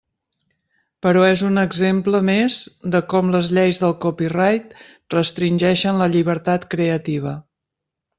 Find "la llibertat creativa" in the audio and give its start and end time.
6.01-7.35